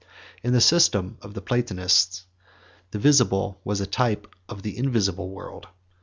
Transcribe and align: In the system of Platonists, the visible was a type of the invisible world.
In 0.41 0.51
the 0.51 0.61
system 0.61 1.19
of 1.21 1.35
Platonists, 1.45 2.23
the 2.89 2.97
visible 2.97 3.61
was 3.63 3.81
a 3.81 3.85
type 3.85 4.27
of 4.49 4.63
the 4.63 4.75
invisible 4.75 5.29
world. 5.29 5.67